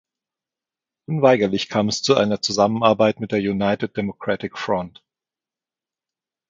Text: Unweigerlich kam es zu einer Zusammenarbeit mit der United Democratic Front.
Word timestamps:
Unweigerlich 1.09 1.69
kam 1.69 1.87
es 1.87 2.01
zu 2.01 2.15
einer 2.15 2.41
Zusammenarbeit 2.41 3.19
mit 3.19 3.31
der 3.31 3.37
United 3.39 3.95
Democratic 3.97 4.57
Front. 4.57 5.03